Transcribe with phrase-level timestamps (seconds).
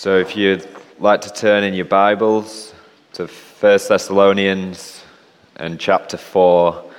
[0.00, 0.66] So if you'd
[0.98, 2.72] like to turn in your Bibles
[3.12, 5.04] to 1 Thessalonians
[5.56, 6.90] and chapter 4.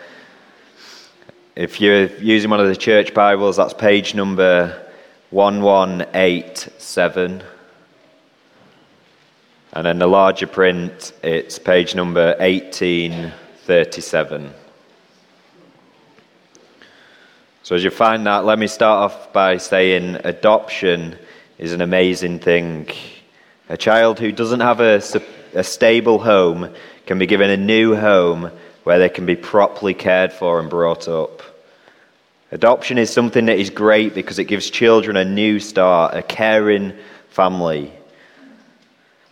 [1.55, 4.79] If you're using one of the church Bibles, that's page number
[5.31, 7.41] 1187.
[9.73, 14.53] And in the larger print, it's page number 1837.
[17.63, 21.17] So, as you find that, let me start off by saying adoption
[21.61, 22.87] is an amazing thing.
[23.69, 24.99] A child who doesn't have a,
[25.53, 26.73] a stable home
[27.05, 28.51] can be given a new home
[28.83, 31.43] where they can be properly cared for and brought up.
[32.51, 36.93] Adoption is something that is great because it gives children a new start, a caring
[37.29, 37.93] family.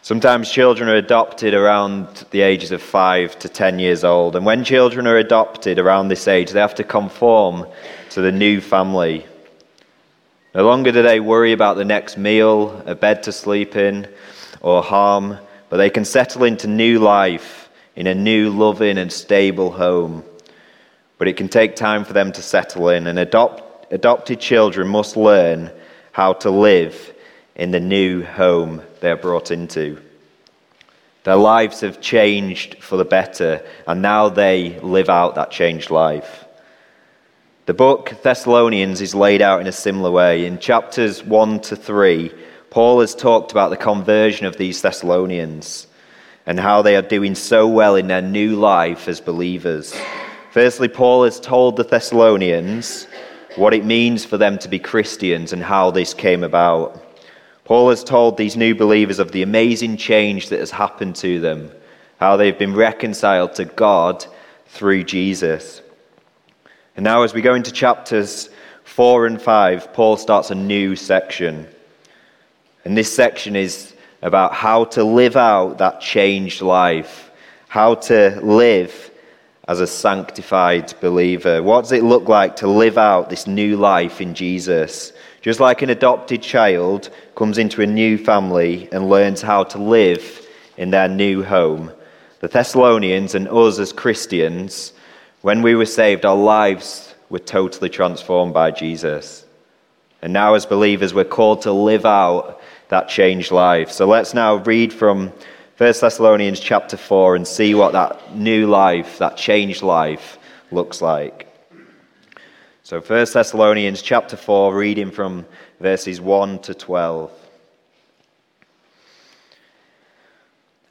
[0.03, 4.63] Sometimes children are adopted around the ages of five to ten years old, and when
[4.63, 7.65] children are adopted around this age, they have to conform
[8.11, 9.25] to the new family.
[10.53, 14.07] No longer do they worry about the next meal, a bed to sleep in,
[14.61, 15.37] or harm,
[15.69, 20.23] but they can settle into new life in a new, loving, and stable home.
[21.19, 25.15] But it can take time for them to settle in, and adopt, adopted children must
[25.15, 25.69] learn
[26.11, 27.13] how to live
[27.55, 30.01] in the new home they're brought into.
[31.25, 36.45] Their lives have changed for the better, and now they live out that changed life.
[37.69, 40.47] The book Thessalonians is laid out in a similar way.
[40.47, 42.33] In chapters 1 to 3,
[42.71, 45.85] Paul has talked about the conversion of these Thessalonians
[46.47, 49.95] and how they are doing so well in their new life as believers.
[50.49, 53.05] Firstly, Paul has told the Thessalonians
[53.55, 56.99] what it means for them to be Christians and how this came about.
[57.65, 61.69] Paul has told these new believers of the amazing change that has happened to them,
[62.19, 64.25] how they've been reconciled to God
[64.65, 65.83] through Jesus.
[66.95, 68.49] And now, as we go into chapters
[68.83, 71.67] 4 and 5, Paul starts a new section.
[72.83, 77.31] And this section is about how to live out that changed life,
[77.67, 79.11] how to live
[79.67, 81.61] as a sanctified believer.
[81.61, 85.13] What does it look like to live out this new life in Jesus?
[85.41, 90.47] Just like an adopted child comes into a new family and learns how to live
[90.77, 91.91] in their new home,
[92.39, 94.93] the Thessalonians and us as Christians
[95.41, 99.45] when we were saved, our lives were totally transformed by Jesus.
[100.21, 103.91] And now, as believers, we're called to live out that changed life.
[103.91, 105.31] So let's now read from
[105.77, 110.37] 1 Thessalonians chapter 4 and see what that new life, that changed life,
[110.71, 111.47] looks like.
[112.83, 115.45] So 1 Thessalonians chapter 4, reading from
[115.79, 117.31] verses 1 to 12.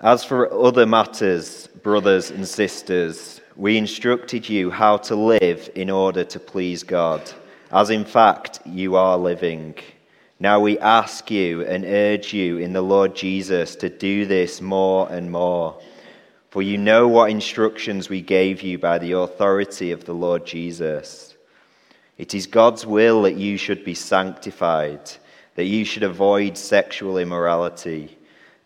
[0.01, 6.23] As for other matters, brothers and sisters, we instructed you how to live in order
[6.23, 7.21] to please God,
[7.73, 9.75] as in fact you are living.
[10.39, 15.11] Now we ask you and urge you in the Lord Jesus to do this more
[15.11, 15.77] and more.
[16.51, 21.35] For you know what instructions we gave you by the authority of the Lord Jesus.
[22.17, 25.11] It is God's will that you should be sanctified,
[25.57, 28.19] that you should avoid sexual immorality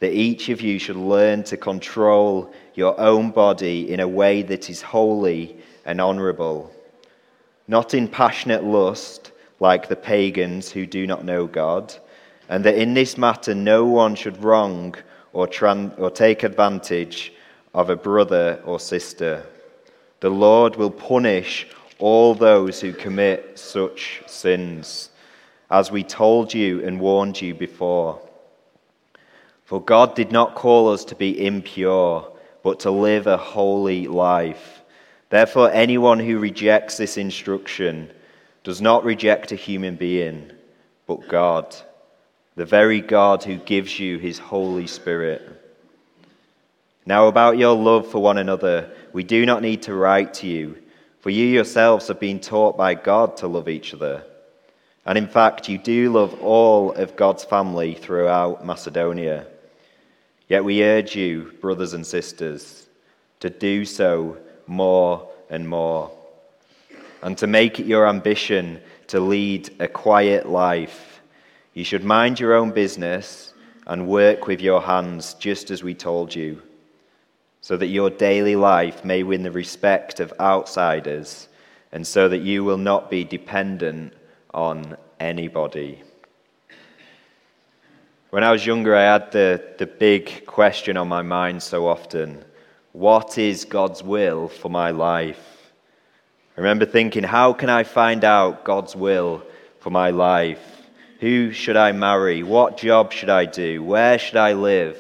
[0.03, 4.71] that each of you should learn to control your own body in a way that
[4.71, 6.73] is holy and honorable,
[7.69, 11.95] not in passionate lust like the pagans who do not know God,
[12.49, 14.95] and that in this matter no one should wrong
[15.33, 17.33] or, tran- or take advantage
[17.75, 19.45] of a brother or sister.
[20.21, 21.67] The Lord will punish
[21.99, 25.11] all those who commit such sins,
[25.71, 28.21] as we told you and warned you before.
[29.65, 32.31] For God did not call us to be impure,
[32.63, 34.83] but to live a holy life.
[35.31, 38.11] Therefore, anyone who rejects this instruction
[38.65, 40.53] does not reject a human being,
[41.07, 41.75] but God,
[42.55, 45.43] the very God who gives you his Holy Spirit.
[47.05, 50.77] Now, about your love for one another, we do not need to write to you,
[51.21, 54.25] for you yourselves have been taught by God to love each other.
[55.05, 59.47] And in fact, you do love all of God's family throughout Macedonia.
[60.53, 62.87] Yet we urge you, brothers and sisters,
[63.41, 66.11] to do so more and more,
[67.23, 71.23] and to make it your ambition to lead a quiet life.
[71.73, 73.55] You should mind your own business
[73.87, 76.61] and work with your hands, just as we told you,
[77.63, 81.49] so that your daily life may win the respect of outsiders,
[81.93, 84.13] and so that you will not be dependent
[84.53, 86.03] on anybody.
[88.33, 92.43] When I was younger, I had the, the big question on my mind so often
[92.93, 95.71] what is God's will for my life?
[96.57, 99.43] I remember thinking, how can I find out God's will
[99.81, 100.65] for my life?
[101.21, 102.43] Who should I marry?
[102.43, 103.83] What job should I do?
[103.83, 104.97] Where should I live?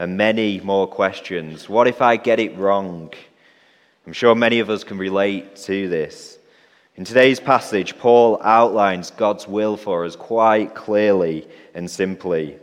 [0.00, 1.68] And many more questions.
[1.68, 3.12] What if I get it wrong?
[4.08, 6.36] I'm sure many of us can relate to this.
[6.96, 12.58] In today's passage, Paul outlines God's will for us quite clearly and simply.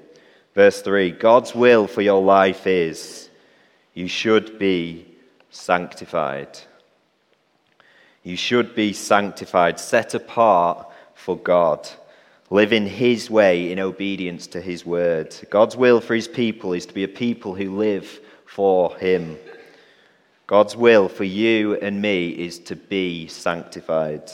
[0.60, 3.30] Verse 3 God's will for your life is
[3.94, 5.06] you should be
[5.50, 6.60] sanctified.
[8.24, 11.88] You should be sanctified, set apart for God.
[12.50, 15.34] Live in His way in obedience to His word.
[15.50, 19.38] God's will for His people is to be a people who live for Him.
[20.46, 24.30] God's will for you and me is to be sanctified.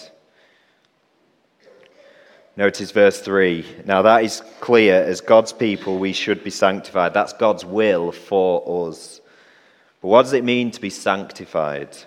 [2.57, 3.84] Notice verse 3.
[3.86, 5.04] Now, that is clear.
[5.04, 7.13] As God's people, we should be sanctified.
[7.13, 9.19] That's God's will for us.
[10.02, 11.98] But what does it mean to be sanctified?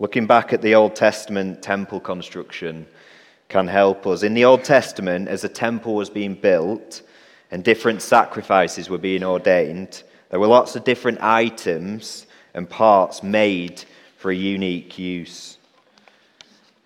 [0.00, 2.88] Looking back at the Old Testament temple construction
[3.48, 4.24] can help us.
[4.24, 7.02] In the Old Testament, as a temple was being built
[7.52, 13.84] and different sacrifices were being ordained, there were lots of different items and parts made
[14.16, 15.57] for a unique use.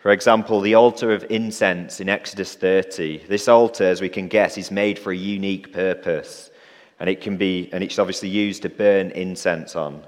[0.02, 3.18] For example, the altar of incense in Exodus 30.
[3.28, 6.50] This altar, as we can guess, is made for a unique purpose,
[6.98, 10.02] and it can be, and it's obviously used to burn incense on.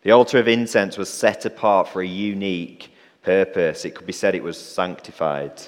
[0.00, 2.90] The altar of incense was set apart for a unique
[3.20, 3.84] purpose.
[3.84, 5.60] It could be said it was sanctified.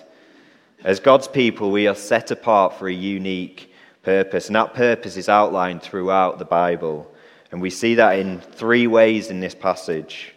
[0.83, 5.29] As God's people, we are set apart for a unique purpose, and that purpose is
[5.29, 7.13] outlined throughout the Bible.
[7.53, 10.33] And we see that in three ways in this passage.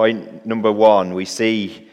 [0.00, 1.86] Point number one, we see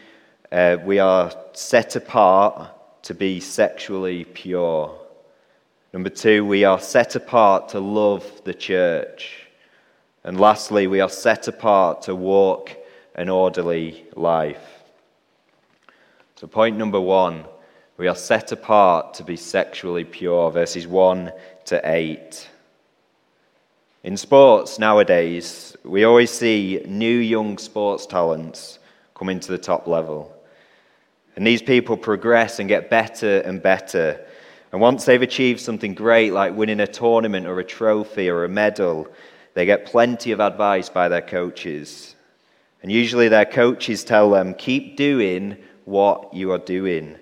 [0.49, 4.97] uh, we are set apart to be sexually pure.
[5.91, 9.49] Number two, we are set apart to love the church.
[10.23, 12.71] And lastly, we are set apart to walk
[13.15, 14.85] an orderly life.
[16.37, 17.43] So, point number one,
[17.97, 21.33] we are set apart to be sexually pure, verses 1
[21.65, 22.49] to 8.
[24.05, 28.79] In sports nowadays, we always see new young sports talents
[29.15, 30.33] coming to the top level.
[31.35, 34.25] And these people progress and get better and better.
[34.71, 38.49] And once they've achieved something great, like winning a tournament or a trophy or a
[38.49, 39.07] medal,
[39.53, 42.15] they get plenty of advice by their coaches.
[42.83, 47.17] And usually their coaches tell them, keep doing what you are doing.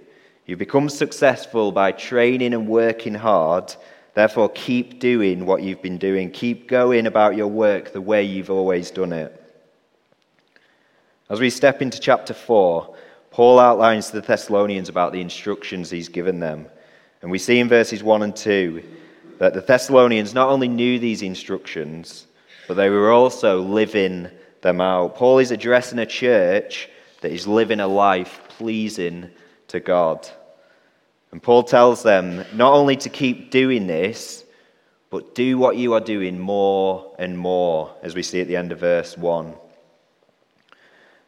[0.48, 3.76] You become successful by training and working hard
[4.16, 6.32] Therefore, keep doing what you've been doing.
[6.32, 9.42] Keep going about your work the way you've always done it.
[11.30, 12.96] As we step into chapter 4,
[13.32, 16.68] Paul outlines to the Thessalonians about the instructions he's given them.
[17.22, 18.84] And we see in verses 1 and 2
[19.40, 22.28] that the Thessalonians not only knew these instructions,
[22.70, 24.30] but they were also living
[24.62, 25.16] them out.
[25.16, 26.88] Paul is addressing a church
[27.20, 29.30] that is living a life pleasing
[29.68, 30.30] to God.
[31.36, 34.46] And Paul tells them not only to keep doing this,
[35.10, 38.72] but do what you are doing more and more, as we see at the end
[38.72, 39.54] of verse 1.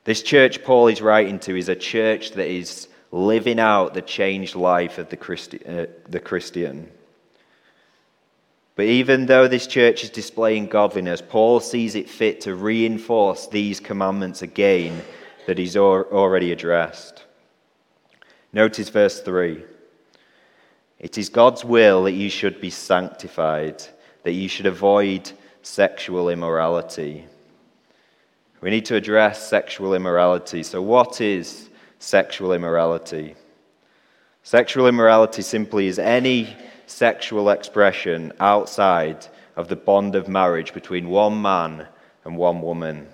[0.05, 4.55] This church Paul is writing to is a church that is living out the changed
[4.55, 6.89] life of the, Christi- uh, the Christian.
[8.77, 13.81] But even though this church is displaying godliness, Paul sees it fit to reinforce these
[13.81, 15.01] commandments again
[15.47, 17.25] that he's already addressed.
[18.53, 19.65] Notice verse 3.
[20.99, 23.83] It is God's will that you should be sanctified,
[24.23, 25.31] that you should avoid
[25.61, 27.25] sexual immorality.
[28.61, 30.63] We need to address sexual immorality.
[30.63, 31.69] So, what is
[31.99, 33.35] sexual immorality?
[34.41, 36.55] Sexual immorality simply is any
[36.87, 41.87] sexual expression outside of the bond of marriage between one man
[42.25, 43.07] and one woman.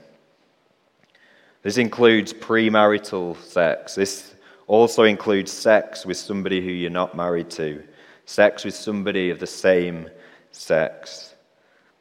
[1.64, 3.96] This includes premarital sex.
[3.96, 4.33] This
[4.68, 7.84] also includes sex with somebody who you're not married to,
[8.26, 10.10] sex with somebody of the same
[10.52, 11.36] sex.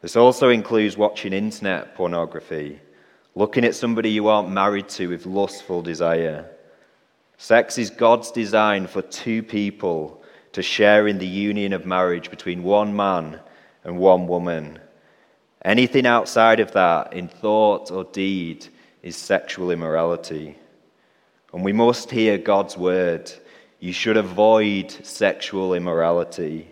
[0.01, 2.81] This also includes watching internet pornography,
[3.35, 6.51] looking at somebody you aren't married to with lustful desire.
[7.39, 12.63] Sex is God's design for two people to share in the union of marriage between
[12.63, 13.41] one man
[13.85, 14.79] and one woman.
[15.65, 18.67] Anything outside of that, in thought or deed,
[19.03, 20.57] is sexual immorality.
[21.53, 23.31] And we must hear God's word.
[23.79, 26.69] You should avoid sexual immorality.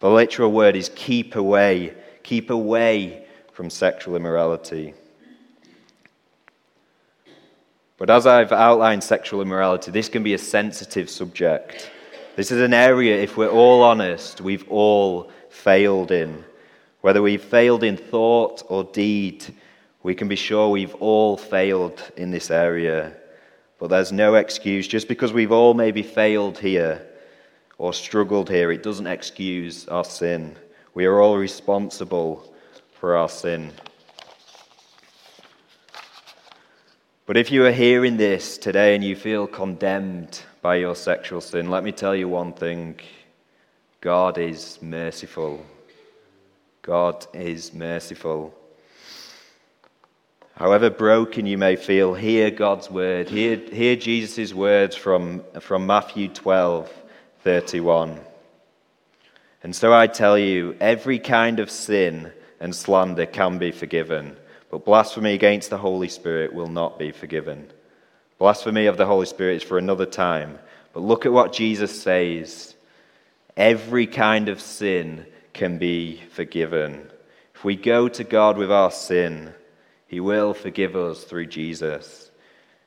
[0.00, 1.94] The literal word is keep away.
[2.22, 4.94] Keep away from sexual immorality.
[7.98, 11.90] But as I've outlined sexual immorality, this can be a sensitive subject.
[12.36, 16.44] This is an area, if we're all honest, we've all failed in.
[17.00, 19.46] Whether we've failed in thought or deed,
[20.02, 23.16] we can be sure we've all failed in this area.
[23.78, 24.88] But there's no excuse.
[24.88, 27.06] Just because we've all maybe failed here
[27.78, 30.56] or struggled here, it doesn't excuse our sin.
[30.94, 32.52] We are all responsible
[32.98, 33.72] for our sin.
[37.26, 41.70] But if you are hearing this today and you feel condemned by your sexual sin,
[41.70, 42.98] let me tell you one thing
[44.00, 45.66] God is merciful.
[46.82, 48.54] God is merciful.
[50.56, 53.28] However broken you may feel, hear God's word.
[53.28, 56.90] Hear, hear Jesus' words from, from Matthew 12
[57.42, 58.18] 31.
[59.62, 64.36] And so I tell you, every kind of sin and slander can be forgiven,
[64.70, 67.70] but blasphemy against the Holy Spirit will not be forgiven.
[68.38, 70.58] Blasphemy of the Holy Spirit is for another time.
[70.92, 72.74] But look at what Jesus says
[73.56, 77.10] every kind of sin can be forgiven.
[77.54, 79.54] If we go to God with our sin,
[80.16, 82.30] he will forgive us through Jesus.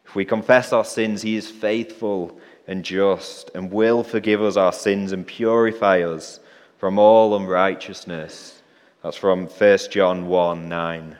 [0.03, 4.73] If we confess our sins, He is faithful and just and will forgive us our
[4.73, 6.39] sins and purify us
[6.79, 8.63] from all unrighteousness.
[9.03, 11.17] That's from 1 John 1 9.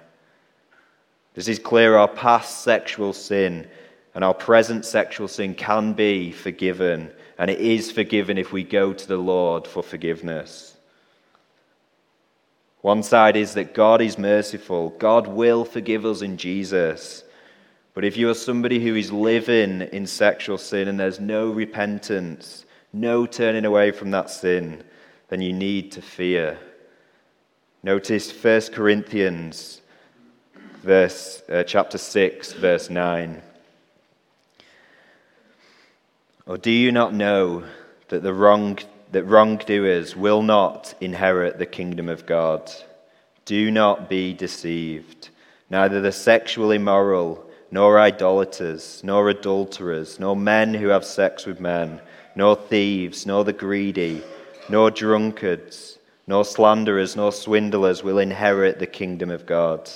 [1.35, 3.69] This is clear our past sexual sin
[4.15, 8.93] and our present sexual sin can be forgiven, and it is forgiven if we go
[8.93, 10.75] to the Lord for forgiveness.
[12.81, 17.23] One side is that God is merciful, God will forgive us in Jesus.
[17.93, 22.65] But if you are somebody who is living in sexual sin and there's no repentance,
[22.93, 24.83] no turning away from that sin,
[25.27, 26.57] then you need to fear.
[27.83, 29.81] Notice 1 Corinthians
[30.83, 33.41] verse, uh, chapter 6, verse 9.
[36.45, 37.63] Or do you not know
[38.07, 38.79] that the wrong
[39.11, 42.71] that wrongdoers will not inherit the kingdom of God.
[43.45, 45.29] Do not be deceived.
[45.69, 52.01] Neither the sexually immoral, nor idolaters, nor adulterers, nor men who have sex with men,
[52.35, 54.21] nor thieves, nor the greedy,
[54.69, 55.97] nor drunkards,
[56.27, 59.89] nor slanderers, nor swindlers will inherit the kingdom of God.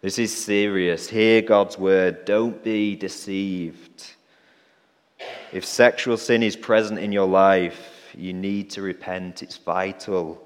[0.00, 1.08] This is serious.
[1.08, 2.24] Hear God's word.
[2.24, 4.12] Don't be deceived.
[5.52, 9.42] If sexual sin is present in your life, you need to repent.
[9.42, 10.42] It's vital.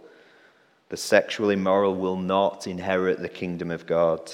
[0.89, 4.33] The sexually immoral will not inherit the kingdom of God.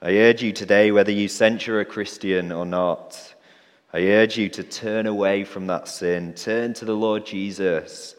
[0.00, 3.34] I urge you today, whether you censure a Christian or not,
[3.92, 6.34] I urge you to turn away from that sin.
[6.34, 8.14] Turn to the Lord Jesus.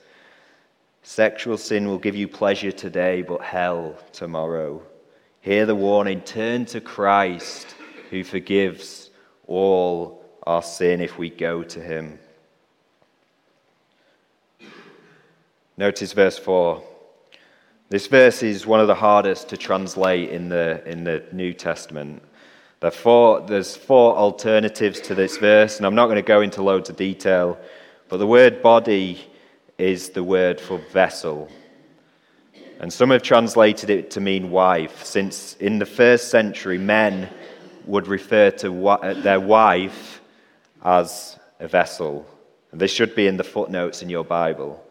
[1.04, 4.82] Sexual sin will give you pleasure today, but hell tomorrow.
[5.42, 6.22] Hear the warning.
[6.22, 7.76] Turn to Christ,
[8.10, 9.10] who forgives
[9.48, 12.20] all our sin if we go to him.
[15.80, 16.84] Notice verse 4.
[17.88, 22.22] This verse is one of the hardest to translate in the, in the New Testament.
[22.82, 26.62] There four, there's four alternatives to this verse, and I'm not going to go into
[26.62, 27.58] loads of detail,
[28.10, 29.26] but the word body
[29.78, 31.48] is the word for vessel.
[32.82, 37.30] And some have translated it to mean wife, since in the first century, men
[37.86, 40.20] would refer to their wife
[40.84, 42.26] as a vessel.
[42.74, 44.86] And this should be in the footnotes in your Bible.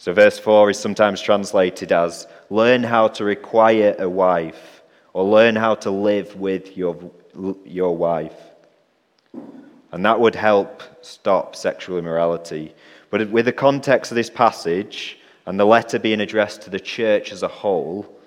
[0.00, 5.54] So, verse 4 is sometimes translated as learn how to require a wife or learn
[5.54, 6.96] how to live with your,
[7.66, 8.32] your wife.
[9.92, 12.74] And that would help stop sexual immorality.
[13.10, 17.30] But with the context of this passage and the letter being addressed to the church
[17.30, 18.18] as a whole,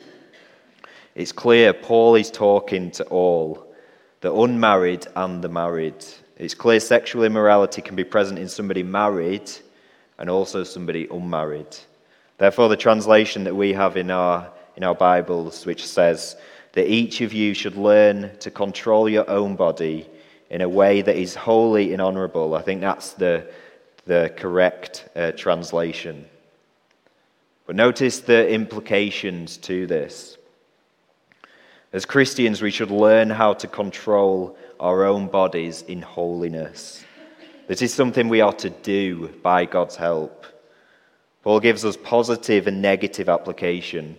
[1.16, 3.66] it's clear Paul is talking to all,
[4.22, 6.06] the unmarried and the married.
[6.38, 9.50] It's clear sexual immorality can be present in somebody married
[10.24, 11.68] and also somebody unmarried.
[12.38, 16.38] Therefore, the translation that we have in our, in our Bibles, which says
[16.72, 20.08] that each of you should learn to control your own body
[20.50, 23.52] in a way that is holy and honorable, I think that's the,
[24.06, 26.26] the correct uh, translation.
[27.66, 30.38] But notice the implications to this.
[31.92, 37.04] As Christians, we should learn how to control our own bodies in holiness.
[37.66, 40.46] This is something we are to do by God's help.
[41.44, 44.18] Paul gives us positive and negative application.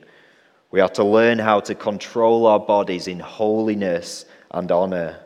[0.70, 5.20] We are to learn how to control our bodies in holiness and honor.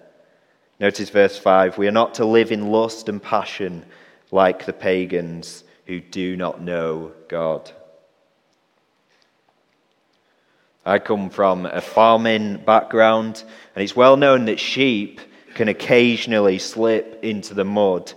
[0.81, 3.85] Notice verse 5 we are not to live in lust and passion
[4.33, 7.71] like the pagans who do not know God.
[10.85, 13.45] I come from a farming background,
[13.75, 15.21] and it's well known that sheep
[15.59, 18.13] can occasionally slip into the mud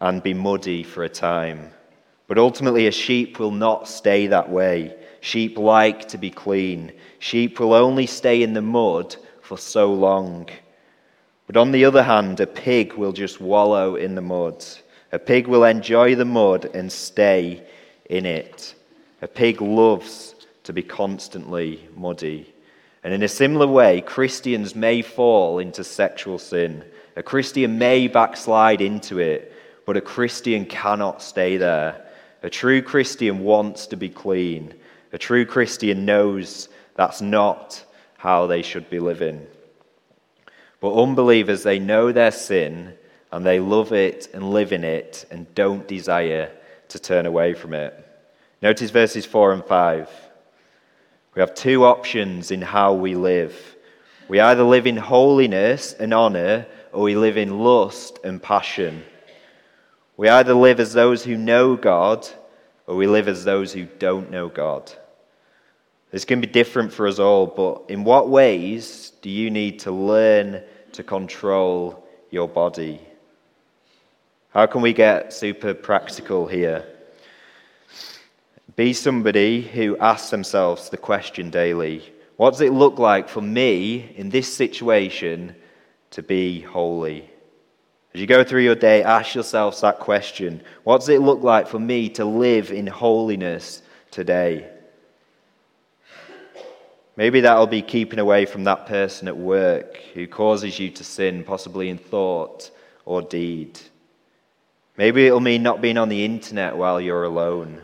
[0.00, 1.70] and be muddy for a time.
[2.26, 4.96] But ultimately, a sheep will not stay that way.
[5.20, 6.90] Sheep like to be clean.
[7.20, 10.48] Sheep will only stay in the mud for so long.
[11.46, 14.64] But on the other hand, a pig will just wallow in the mud.
[15.12, 17.62] A pig will enjoy the mud and stay
[18.10, 18.74] in it.
[19.22, 22.52] A pig loves to be constantly muddy.
[23.06, 26.82] And in a similar way, Christians may fall into sexual sin.
[27.14, 29.52] A Christian may backslide into it,
[29.84, 32.04] but a Christian cannot stay there.
[32.42, 34.74] A true Christian wants to be clean.
[35.12, 37.84] A true Christian knows that's not
[38.16, 39.46] how they should be living.
[40.80, 42.94] But unbelievers, they know their sin
[43.30, 46.50] and they love it and live in it and don't desire
[46.88, 47.94] to turn away from it.
[48.60, 50.25] Notice verses 4 and 5.
[51.36, 53.76] We have two options in how we live.
[54.26, 59.04] We either live in holiness and honor, or we live in lust and passion.
[60.16, 62.26] We either live as those who know God,
[62.86, 64.90] or we live as those who don't know God.
[66.10, 69.92] This can be different for us all, but in what ways do you need to
[69.92, 70.62] learn
[70.92, 72.98] to control your body?
[74.54, 76.95] How can we get super practical here?
[78.76, 84.12] Be somebody who asks themselves the question daily what does it look like for me
[84.14, 85.56] in this situation
[86.10, 87.30] to be holy?
[88.12, 91.66] As you go through your day, ask yourselves that question What does it look like
[91.66, 94.70] for me to live in holiness today?
[97.16, 101.44] Maybe that'll be keeping away from that person at work who causes you to sin,
[101.44, 102.70] possibly in thought
[103.06, 103.80] or deed.
[104.98, 107.80] Maybe it'll mean not being on the internet while you're alone.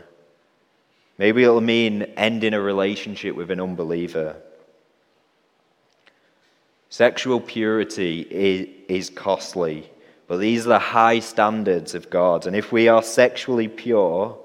[1.23, 4.35] Maybe it'll mean ending a relationship with an unbeliever.
[6.89, 8.19] Sexual purity
[8.89, 9.89] is, costly,
[10.27, 12.45] but these are the high standards of God.
[12.45, 14.37] And if we are sexually pure,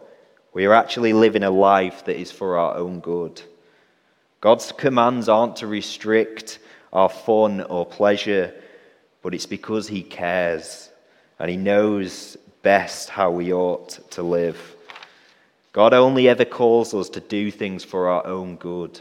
[0.53, 3.43] we are actually living a life that is for our own good.
[4.41, 6.61] God's commands aren't to restrict
[6.93, 8.55] our fun or pleasure,
[9.23, 10.91] but it's because He cares
[11.41, 14.77] and He knows best how we ought to live.
[15.73, 19.01] God only ever calls us to do things for our own good.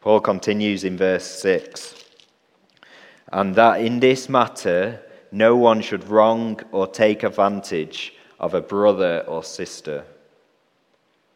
[0.00, 2.04] Paul continues in verse 6
[3.32, 5.00] and that in this matter
[5.32, 10.04] no one should wrong or take advantage of a brother or sister.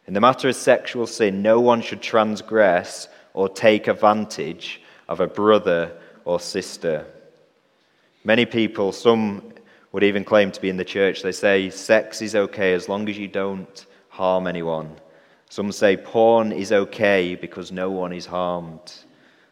[0.07, 5.27] In the matter of sexual sin, no one should transgress or take advantage of a
[5.27, 5.93] brother
[6.25, 7.05] or sister.
[8.23, 9.53] Many people, some
[9.93, 13.09] would even claim to be in the church, they say sex is okay as long
[13.09, 14.97] as you don't harm anyone.
[15.51, 18.93] Some say porn is okay because no one is harmed.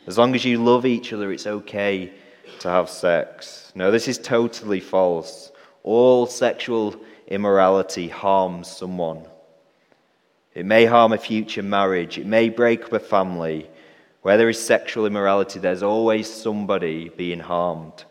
[0.07, 2.13] As long as you love each other, it's okay
[2.61, 3.73] to have sex.
[3.75, 5.53] No, this is totally false.
[5.83, 6.97] All sexual
[7.29, 9.25] immorality harms someone.
[10.55, 12.19] It may harm a future marriage.
[12.19, 13.69] It may break up a family.
[14.23, 18.05] Where there is sexual immorality, there's always somebody being harmed.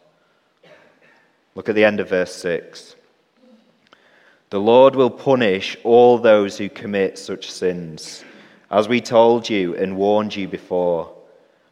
[1.55, 2.95] Look at the end of verse 6.
[4.49, 8.23] The Lord will punish all those who commit such sins,
[8.69, 11.13] as we told you and warned you before.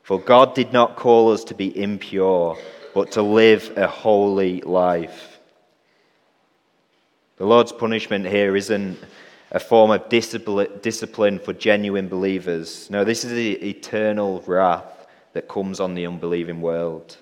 [0.02, 2.58] For God did not call us to be impure,
[2.94, 5.40] but to live a holy life.
[7.38, 8.98] The Lord's punishment here isn't
[9.52, 12.90] a form of discipline for genuine believers.
[12.90, 17.18] No, this is the eternal wrath that comes on the unbelieving world.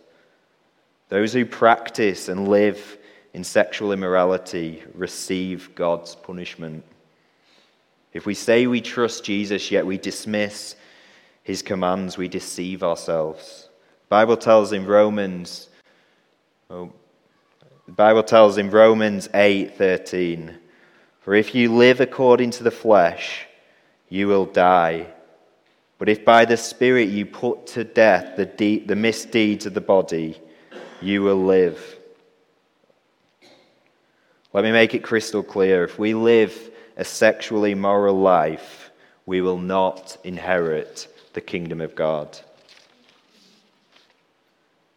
[1.11, 2.97] Those who practice and live
[3.33, 6.85] in sexual immorality receive God's punishment.
[8.13, 10.77] If we say we trust Jesus, yet we dismiss
[11.43, 13.67] his commands, we deceive ourselves.
[14.03, 15.67] The Bible tells in Romans,
[16.69, 16.93] oh,
[17.87, 20.57] the Bible tells in Romans 8:13
[21.19, 23.45] for if you live according to the flesh,
[24.07, 25.07] you will die.
[25.97, 29.81] But if by the Spirit you put to death the, de- the misdeeds of the
[29.81, 30.41] body,
[31.01, 31.97] you will live.
[34.53, 35.83] Let me make it crystal clear.
[35.83, 38.91] If we live a sexually moral life,
[39.25, 42.37] we will not inherit the kingdom of God.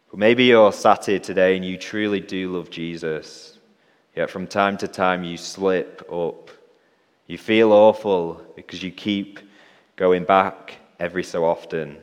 [0.09, 3.57] But maybe you're sat here today and you truly do love Jesus.
[4.15, 6.49] Yet from time to time you slip up.
[7.27, 9.39] You feel awful because you keep
[9.95, 11.97] going back every so often.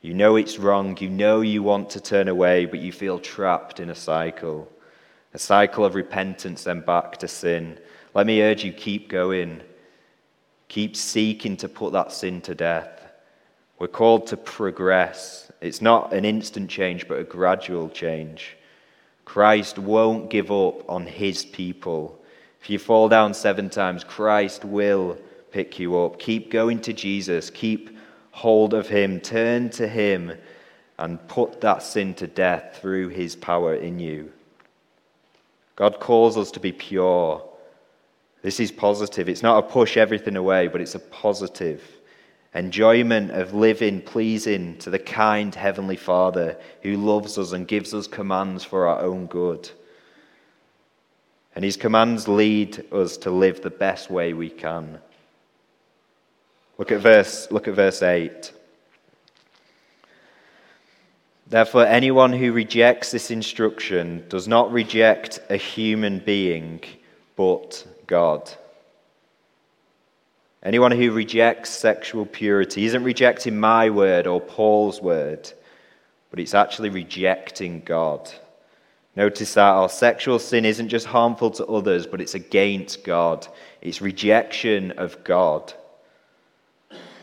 [0.00, 0.96] You know it's wrong.
[1.00, 4.70] You know you want to turn away, but you feel trapped in a cycle.
[5.34, 7.78] A cycle of repentance, then back to sin.
[8.14, 9.60] Let me urge you keep going.
[10.68, 13.10] Keep seeking to put that sin to death.
[13.78, 15.50] We're called to progress.
[15.60, 18.56] It's not an instant change, but a gradual change.
[19.24, 22.20] Christ won't give up on his people.
[22.60, 25.18] If you fall down seven times, Christ will
[25.50, 26.18] pick you up.
[26.18, 27.50] Keep going to Jesus.
[27.50, 27.97] Keep
[28.38, 29.20] hold of him.
[29.20, 30.32] Turn to him
[30.98, 34.32] and put that sin to death through his power in you.
[35.76, 37.42] God calls us to be pure.
[38.42, 39.28] This is positive.
[39.28, 41.82] It's not a push everything away, but it's a positive
[42.54, 48.06] enjoyment of living pleasing to the kind Heavenly Father who loves us and gives us
[48.06, 49.70] commands for our own good.
[51.54, 55.00] And his commands lead us to live the best way we can.
[56.78, 58.52] Look at verse, look at verse 8.
[61.48, 66.80] Therefore, anyone who rejects this instruction does not reject a human being,
[67.36, 68.50] but God.
[70.62, 75.50] Anyone who rejects sexual purity isn't rejecting my word or Paul's word,
[76.30, 78.30] but it's actually rejecting God.
[79.16, 83.48] Notice that our sexual sin isn't just harmful to others, but it's against God.
[83.80, 85.72] It's rejection of God.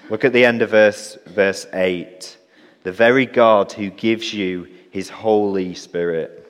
[0.09, 2.37] Look at the end of verse, verse 8
[2.85, 6.43] the very God who gives you his Holy Spirit.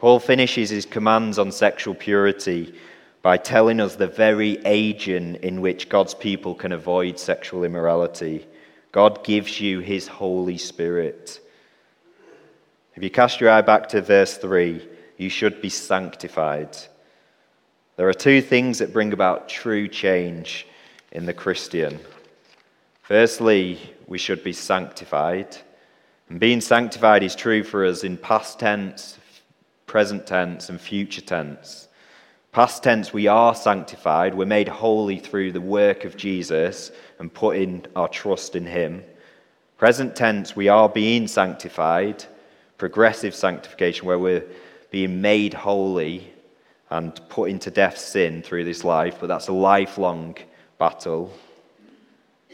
[0.00, 2.74] Paul finishes his commands on sexual purity
[3.22, 8.44] by telling us the very agent in which God's people can avoid sexual immorality.
[8.90, 11.40] God gives you his Holy Spirit.
[12.96, 14.84] If you cast your eye back to verse 3,
[15.18, 16.76] you should be sanctified.
[17.96, 20.66] There are two things that bring about true change
[21.12, 21.98] in the Christian.
[23.00, 25.56] Firstly, we should be sanctified.
[26.28, 29.16] And being sanctified is true for us in past tense,
[29.86, 31.88] present tense, and future tense.
[32.52, 34.34] Past tense, we are sanctified.
[34.34, 39.04] We're made holy through the work of Jesus and putting our trust in Him.
[39.78, 42.26] Present tense, we are being sanctified.
[42.76, 44.44] Progressive sanctification, where we're
[44.90, 46.34] being made holy
[46.90, 50.36] and put into death sin through this life, but that's a lifelong
[50.78, 51.32] battle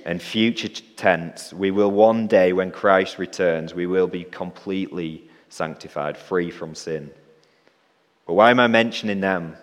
[0.04, 6.16] and future tense, we will one day, when Christ returns, we will be completely sanctified,
[6.16, 7.10] free from sin.
[8.26, 9.56] But why am I mentioning them?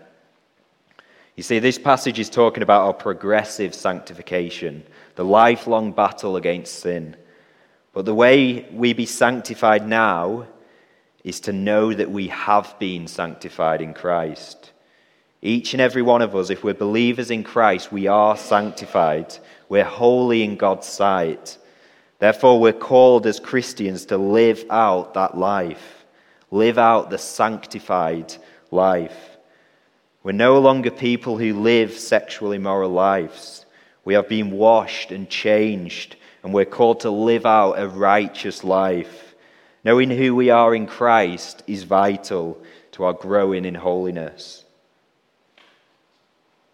[1.35, 4.83] You see, this passage is talking about our progressive sanctification,
[5.15, 7.15] the lifelong battle against sin.
[7.93, 10.47] But the way we be sanctified now
[11.23, 14.71] is to know that we have been sanctified in Christ.
[15.41, 19.37] Each and every one of us, if we're believers in Christ, we are sanctified.
[19.69, 21.57] We're holy in God's sight.
[22.19, 26.05] Therefore, we're called as Christians to live out that life,
[26.51, 28.35] live out the sanctified
[28.71, 29.37] life.
[30.23, 33.65] We're no longer people who live sexually immoral lives.
[34.03, 39.28] We have been washed and changed, and we're called to live out a righteous life.
[39.83, 42.61] Knowing who we are in Christ is vital
[42.91, 44.65] to our growing in holiness.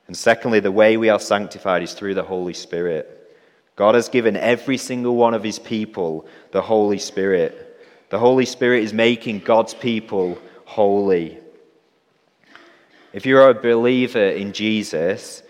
[0.07, 3.37] And secondly, the way we are sanctified is through the Holy Spirit.
[3.75, 7.79] God has given every single one of his people the Holy Spirit.
[8.09, 11.39] The Holy Spirit is making God's people holy.
[13.13, 15.41] If you're a believer in Jesus,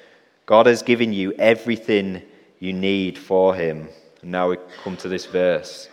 [0.46, 2.22] God has given you everything
[2.60, 3.90] you need for him.
[4.22, 5.90] And now we come to this verse.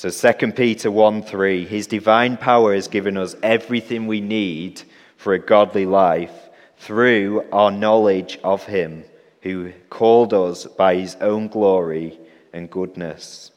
[0.00, 4.80] So 2 Peter 1 3, his divine power has given us everything we need
[5.16, 9.02] for a godly life through our knowledge of him
[9.42, 12.16] who called us by his own glory
[12.52, 13.50] and goodness.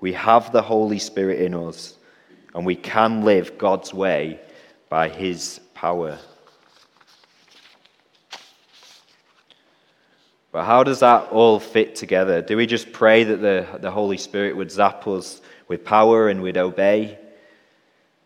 [0.00, 1.96] We have the Holy Spirit in us,
[2.56, 4.40] and we can live God's way
[4.88, 6.18] by his power.
[10.50, 12.42] But how does that all fit together?
[12.42, 16.42] Do we just pray that the, the Holy Spirit would zap us with power and
[16.42, 17.18] we'd obey?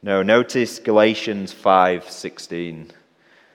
[0.02, 2.90] No, notice Galatians 5:16.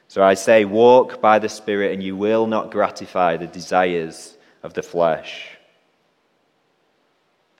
[0.07, 4.73] So I say, walk by the Spirit, and you will not gratify the desires of
[4.73, 5.57] the flesh.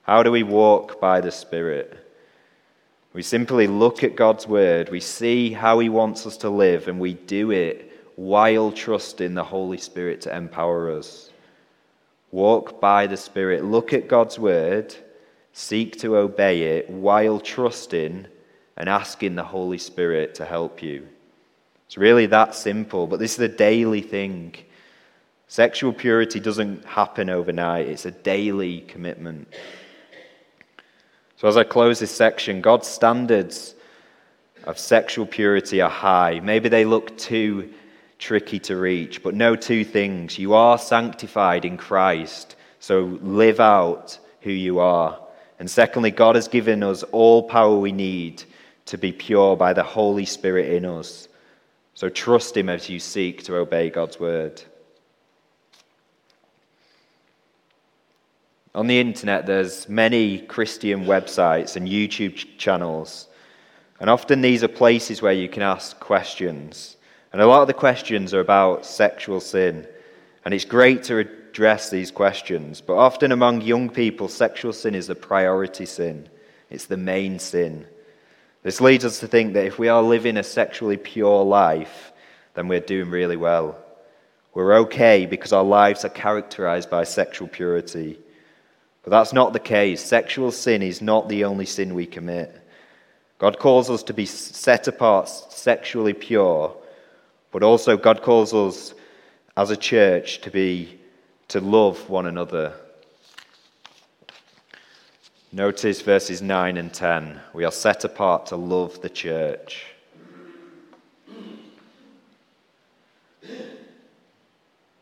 [0.04, 1.98] How do we walk by the Spirit?
[3.14, 7.00] We simply look at God's Word, we see how He wants us to live, and
[7.00, 11.30] we do it while trusting the Holy Spirit to empower us.
[12.32, 14.94] Walk by the Spirit, look at God's Word,
[15.54, 18.28] seek to obey it while trusting
[18.78, 21.08] and asking the Holy Spirit to help you.
[21.88, 24.56] It's really that simple, but this is a daily thing.
[25.48, 29.48] Sexual purity doesn't happen overnight, it's a daily commitment.
[31.36, 33.76] So, as I close this section, God's standards
[34.64, 36.40] of sexual purity are high.
[36.40, 37.74] Maybe they look too
[38.20, 40.38] tricky to reach, but know two things.
[40.38, 45.20] You are sanctified in Christ, so live out who you are.
[45.62, 48.44] And secondly, God has given us all power we need
[48.88, 51.28] to be pure by the Holy Spirit in us.
[51.94, 54.60] So trust Him as you seek to obey God's word.
[58.74, 63.28] On the internet, there's many Christian websites and YouTube channels.
[64.00, 66.98] And often these are places where you can ask questions.
[67.34, 69.88] And a lot of the questions are about sexual sin.
[70.44, 72.80] And it's great to address these questions.
[72.80, 76.30] But often among young people, sexual sin is a priority sin,
[76.70, 77.86] it's the main sin.
[78.64, 82.14] This leads us to think that if we are living a sexually pure life,
[82.54, 83.78] then we're doing really well.
[84.54, 88.20] We're okay because our lives are characterized by sexual purity.
[89.04, 90.02] But that's not the case.
[90.02, 92.56] Sexual sin is not the only sin we commit.
[93.40, 96.76] God calls us to be set apart, sexually pure,
[97.52, 98.94] but also God calls us
[99.58, 101.01] as a church to be
[101.52, 102.74] to love one another.
[105.52, 107.42] Notice verses 9 and 10.
[107.54, 109.86] We are set apart to love the church.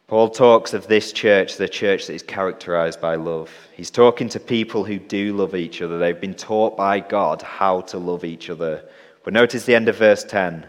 [0.07, 3.51] Paul talks of this church, the church that is characterized by love.
[3.75, 5.99] He's talking to people who do love each other.
[5.99, 8.89] They've been taught by God how to love each other.
[9.23, 10.65] But notice the end of verse 10.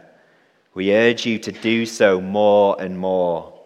[0.75, 3.60] We urge you to do so more and more.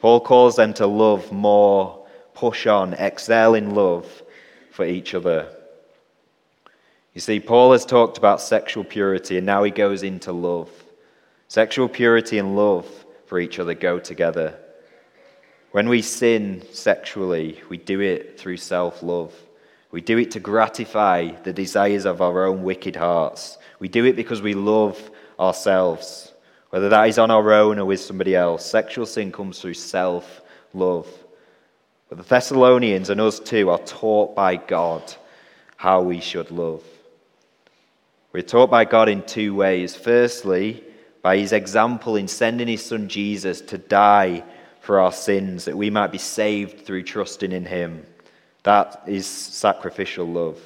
[0.00, 4.22] Paul calls them to love more, push on, excel in love
[4.70, 5.54] for each other.
[7.14, 10.70] You see, Paul has talked about sexual purity and now he goes into love.
[11.48, 12.86] Sexual purity and love
[13.26, 14.56] for each other go together.
[15.72, 19.34] When we sin sexually, we do it through self love.
[19.90, 23.58] We do it to gratify the desires of our own wicked hearts.
[23.78, 26.27] We do it because we love ourselves,
[26.70, 28.64] whether that is on our own or with somebody else.
[28.64, 30.42] Sexual sin comes through self
[30.74, 31.08] love.
[32.08, 35.02] But the Thessalonians and us too are taught by God
[35.76, 36.82] how we should love.
[38.32, 39.94] We're taught by God in two ways.
[39.94, 40.82] Firstly,
[41.22, 44.44] by his example in sending his son Jesus to die
[44.88, 48.06] for our sins, that we might be saved through trusting in Him.
[48.62, 50.58] That is sacrificial love.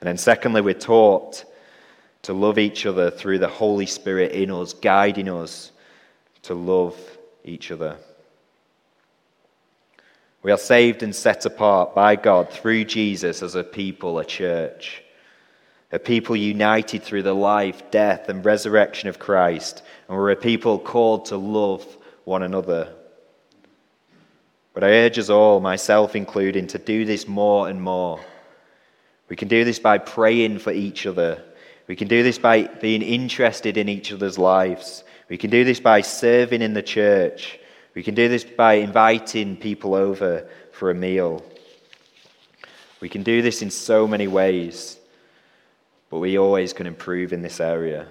[0.00, 1.44] And then, secondly, we're taught
[2.24, 5.72] to love each other through the Holy Spirit in us, guiding us
[6.42, 6.96] to love
[7.44, 7.96] each other.
[10.42, 15.02] We are saved and set apart by God through Jesus as a people, a church,
[15.90, 19.82] a people united through the life, death, and resurrection of Christ.
[20.08, 21.86] And we're a people called to love
[22.24, 22.92] one another.
[24.74, 28.20] But I urge us all, myself including, to do this more and more.
[29.28, 31.42] We can do this by praying for each other.
[31.86, 35.04] We can do this by being interested in each other's lives.
[35.28, 37.58] We can do this by serving in the church.
[37.94, 41.44] We can do this by inviting people over for a meal.
[43.00, 44.98] We can do this in so many ways,
[46.08, 48.08] but we always can improve in this area.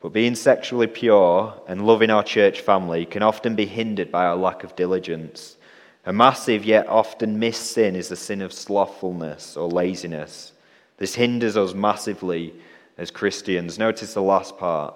[0.00, 4.36] But being sexually pure and loving our church family can often be hindered by our
[4.36, 5.56] lack of diligence.
[6.04, 10.52] A massive yet often missed sin is the sin of slothfulness or laziness.
[10.98, 12.54] This hinders us massively
[12.98, 13.78] as Christians.
[13.78, 14.94] Notice the last part.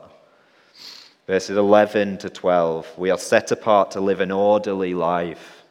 [1.27, 2.99] Verses 11 to 12.
[2.99, 5.65] We are set apart to live an orderly life.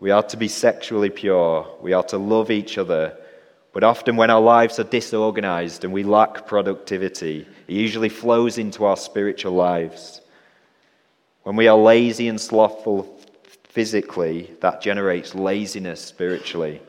[0.00, 1.68] We are to be sexually pure.
[1.80, 3.16] We are to love each other
[3.72, 8.84] but often, when our lives are disorganized and we lack productivity, it usually flows into
[8.84, 10.20] our spiritual lives.
[11.44, 13.20] When we are lazy and slothful
[13.64, 16.80] physically, that generates laziness spiritually.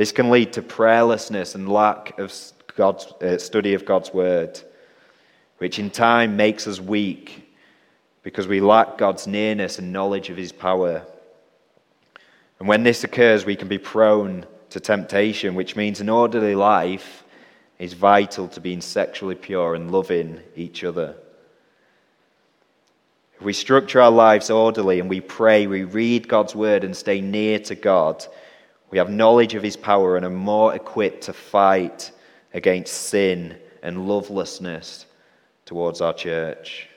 [0.00, 2.32] This can lead to prayerlessness and lack of
[2.74, 4.58] God's, uh, study of God's word,
[5.58, 7.52] which in time makes us weak
[8.22, 11.02] because we lack God's nearness and knowledge of his power.
[12.58, 17.22] And when this occurs, we can be prone to temptation, which means an orderly life
[17.78, 21.14] is vital to being sexually pure and loving each other.
[23.34, 27.20] If we structure our lives orderly and we pray, we read God's word and stay
[27.20, 28.24] near to God,
[28.90, 32.10] we have knowledge of his power and are more equipped to fight
[32.52, 35.06] against sin and lovelessness
[35.64, 36.88] towards our church.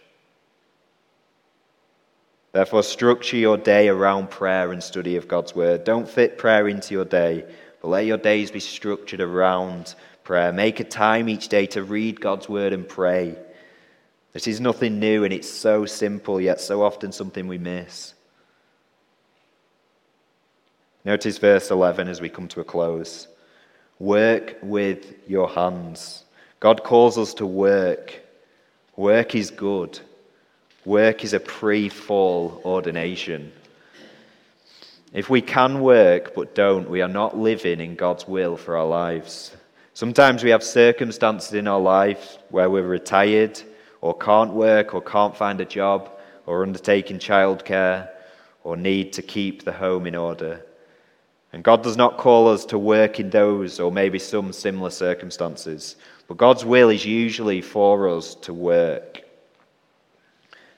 [2.51, 5.84] Therefore, structure your day around prayer and study of God's word.
[5.84, 7.45] Don't fit prayer into your day,
[7.82, 10.51] but let your days be structured around prayer.
[10.51, 13.36] Make a time each day to read God's word and pray.
[14.34, 18.13] This is nothing new and it's so simple, yet so often something we miss.
[21.06, 23.28] Notice verse 11 as we come to a close.
[24.00, 26.24] Work with your hands.
[26.62, 28.22] God calls us to work.
[28.96, 30.00] Work is good.
[30.86, 33.52] Work is a pre fall ordination.
[35.12, 38.88] If we can work but don't, we are not living in God's will for our
[38.88, 39.56] lives.
[39.94, 43.62] Sometimes we have circumstances in our life where we're retired
[44.02, 46.10] or can't work or can't find a job
[46.46, 48.10] or undertaking childcare
[48.63, 50.63] or need to keep the home in order.
[51.54, 55.96] And God does not call us to work in those or maybe some similar circumstances,
[56.28, 59.22] but God's will is usually for us to work.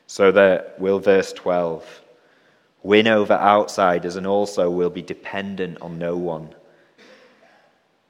[0.08, 2.02] So that will verse 12
[2.84, 6.54] win over outsiders and also will be dependent on no one.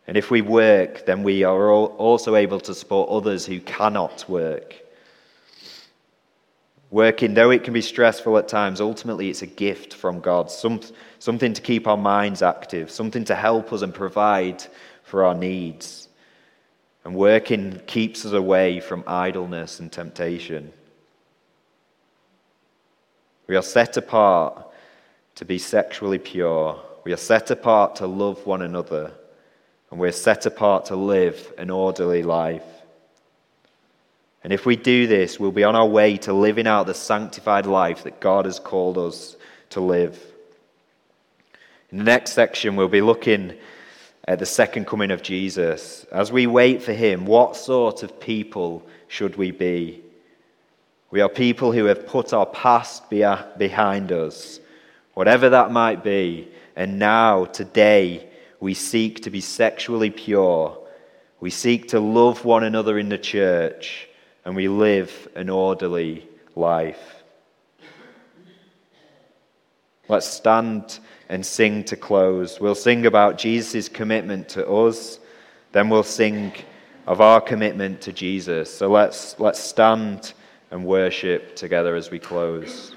[0.08, 4.76] And if we work, then we are also able to support others who cannot work.
[6.96, 10.80] Working, though it can be stressful at times, ultimately it's a gift from God, some,
[11.20, 14.64] something to keep our minds active, something to help us and provide
[15.04, 16.08] for our needs.
[17.04, 20.72] And working keeps us away from idleness and temptation.
[23.48, 24.66] We are set apart
[25.36, 26.82] to be sexually pure.
[27.04, 29.12] We are set apart to love one another
[29.92, 32.75] and we're set apart to live an orderly life.
[34.46, 37.66] And if we do this, we'll be on our way to living out the sanctified
[37.66, 39.36] life that God has called us
[39.72, 40.24] to live.
[41.90, 43.56] In the next section, we'll be looking
[44.28, 46.06] at the second coming of Jesus.
[46.12, 50.04] As we wait for him, what sort of people should we be?
[51.10, 54.60] We are people who have put our past behind us,
[55.16, 58.30] whatever that might be, and now, today,
[58.60, 60.78] we seek to be sexually pure.
[61.40, 64.08] We seek to love one another in the church.
[64.46, 67.24] And we live an orderly life.
[70.08, 72.60] Let's stand and sing to close.
[72.60, 75.20] We'll sing about Jesus' commitment to us,
[75.72, 76.54] then we'll sing
[77.08, 78.74] of our commitment to Jesus.
[78.74, 80.34] So let's, let's stand
[80.72, 82.96] and worship together as we close.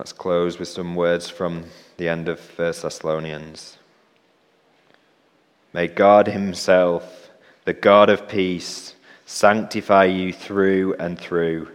[0.00, 1.66] Let's close with some words from
[1.98, 3.76] the end of 1 Thessalonians.
[5.74, 7.28] May God Himself,
[7.66, 8.94] the God of peace,
[9.26, 11.68] sanctify you through and through.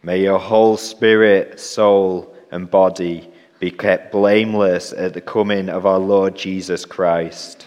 [0.00, 3.28] May your whole spirit, soul, and body
[3.58, 7.66] be kept blameless at the coming of our Lord Jesus Christ.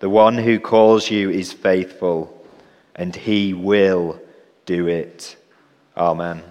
[0.00, 2.44] The one who calls you is faithful,
[2.96, 4.20] and he will
[4.66, 5.36] do it.
[5.96, 6.49] Amen.